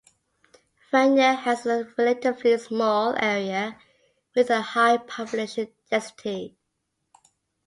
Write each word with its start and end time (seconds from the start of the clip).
Vanier 0.91 1.35
has 1.41 1.67
a 1.67 1.87
relatively 1.95 2.57
small 2.57 3.13
area 3.23 3.77
with 4.35 4.49
a 4.49 4.59
high 4.59 4.97
population 4.97 5.67
density. 5.91 6.57